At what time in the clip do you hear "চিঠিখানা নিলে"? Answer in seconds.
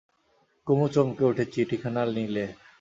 1.53-2.45